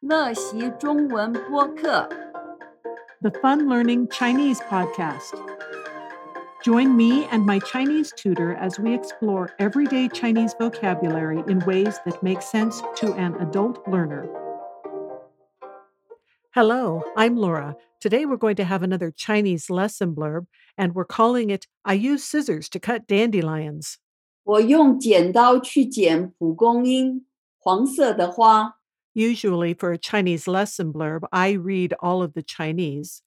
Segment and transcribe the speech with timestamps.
[0.00, 2.08] 乐习中文播客。
[3.20, 5.32] the Fun Learning Chinese podcast.
[6.62, 12.22] Join me and my Chinese tutor as we explore everyday Chinese vocabulary in ways that
[12.22, 14.28] make sense to an adult learner.
[16.54, 17.76] Hello, I'm Laura.
[18.00, 22.22] Today we're going to have another Chinese lesson blurb, and we're calling it I Use
[22.22, 23.96] Scissors to Cut Dandelions.
[24.44, 27.24] 我用剪刀去剪蒲公英，
[27.58, 28.76] 黄色的花。
[29.18, 33.22] Usually, for a Chinese lesson blurb, I read all of the Chinese.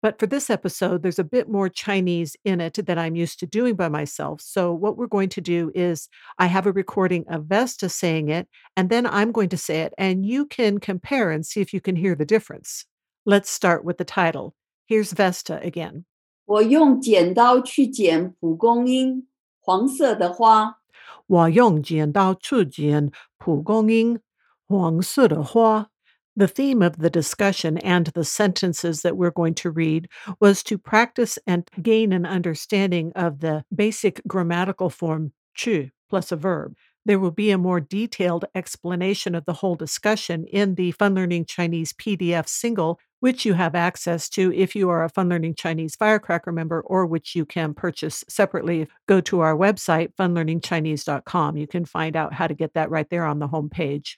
[0.00, 3.46] But for this episode, there's a bit more Chinese in it than I'm used to
[3.46, 4.42] doing by myself.
[4.42, 6.08] So, what we're going to do is
[6.38, 9.94] I have a recording of Vesta saying it, and then I'm going to say it,
[9.96, 12.84] and you can compare and see if you can hear the difference.
[13.24, 14.54] Let's start with the title.
[14.84, 16.04] Here's Vesta again.
[16.44, 19.26] 我用剪刀去剪蒲公英，
[19.60, 20.80] 黄色的花。
[21.26, 24.20] 我用剪刀去剪蒲公英，
[24.69, 30.07] Huang The theme of the discussion and the sentences that we're going to read
[30.39, 36.35] was to practice and gain an understanding of the basic grammatical form qu plus a
[36.35, 36.75] verb.
[37.03, 41.45] There will be a more detailed explanation of the whole discussion in the Fun Learning
[41.45, 45.95] Chinese PDF single, which you have access to if you are a Fun Learning Chinese
[45.95, 48.87] Firecracker member, or which you can purchase separately.
[49.07, 51.57] Go to our website, funlearningchinese.com.
[51.57, 54.17] You can find out how to get that right there on the homepage.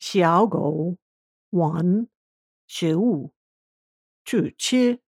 [0.00, 0.96] Xiaogo
[1.52, 2.08] Wan
[2.68, 3.30] Xiu
[4.24, 4.98] Chu Qi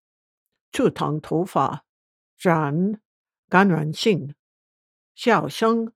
[0.73, 1.81] Chu Tang Tofa
[2.43, 2.97] Zhan
[3.51, 4.33] Ganran Xing
[5.17, 5.89] Xiao Sheng.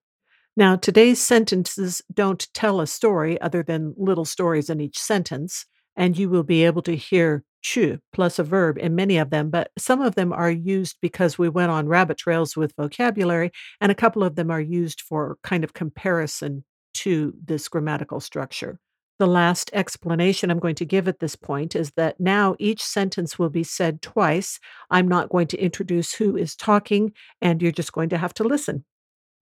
[0.56, 6.18] Now, today's sentences don't tell a story other than little stories in each sentence, and
[6.18, 9.72] you will be able to hear qu plus a verb in many of them, but
[9.78, 13.52] some of them are used because we went on rabbit trails with vocabulary,
[13.82, 18.80] and a couple of them are used for kind of comparison to this grammatical structure.
[19.19, 23.39] The last explanation I'm going to give at this point is that now each sentence
[23.39, 24.59] will be said twice.
[24.91, 28.45] I'm not going to introduce who is talking, and you're just going to have to
[28.45, 28.85] listen.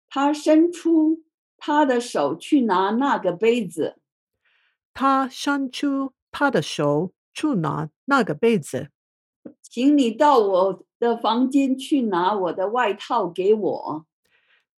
[0.09, 1.25] 他伸出
[1.57, 3.97] 他的手去拿那个杯子。
[4.95, 8.91] 他伸出他的手去拿那个杯子。
[9.61, 14.07] 请你到我的房间去拿我的外套给我。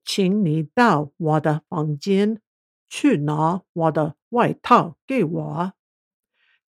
[0.05, 2.41] 请你到我的房间
[2.96, 5.74] 去拿我的外套给我。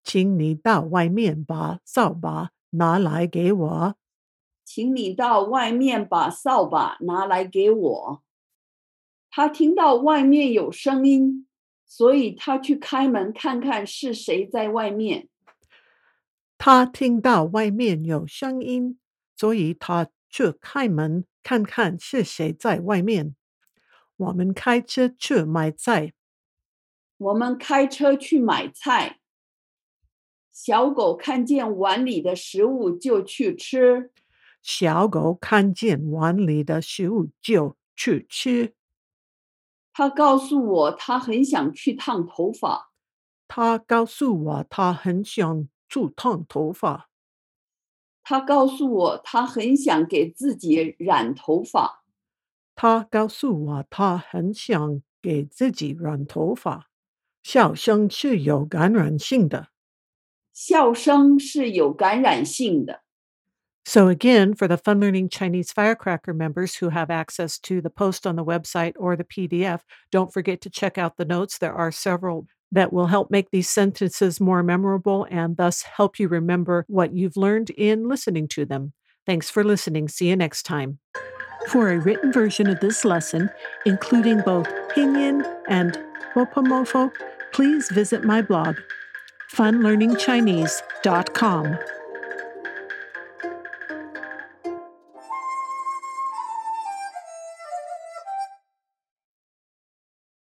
[0.05, 3.95] 请你到外面把扫把拿来给我。
[4.63, 8.23] 请你到外面把扫把拿来给我。
[9.29, 11.45] 他听到外面有声音，
[11.85, 15.27] 所以他去开门看看是谁在外面。
[16.57, 18.97] 他听到外面有声音，
[19.35, 23.35] 所以他去开门看看是谁在外面。
[24.23, 26.13] 我们开车去买菜。
[27.17, 29.19] 我们开车去买菜。
[30.51, 34.11] 小狗看见碗里的食物就去吃。
[34.61, 38.75] 小狗看见碗里的食物就去吃。
[39.91, 42.91] 他告诉我，他很想去烫头发。
[43.47, 47.09] 他告诉我，他很想去烫头发。
[48.23, 52.02] 他告诉我，他很想给自己染头发。
[52.74, 56.88] 他告诉我，他很想给自己染头发。
[57.42, 59.68] 笑声是有感染性的。
[60.52, 63.02] 笑声是有感染性的。
[63.84, 68.26] So, again, for the Fun Learning Chinese Firecracker members who have access to the post
[68.26, 71.58] on the website or the PDF, don't forget to check out the notes.
[71.58, 76.28] There are several that will help make these sentences more memorable and thus help you
[76.28, 78.92] remember what you've learned in listening to them.
[79.24, 80.08] Thanks for listening.
[80.08, 80.98] See you next time.
[81.67, 83.49] For a written version of this lesson,
[83.85, 85.99] including both Pinyin and
[86.35, 87.11] Bopomofo,
[87.51, 88.77] please visit my blog,
[89.51, 91.77] funlearningchinese.com.